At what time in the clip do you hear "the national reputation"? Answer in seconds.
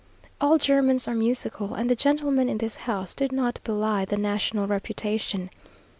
4.03-5.51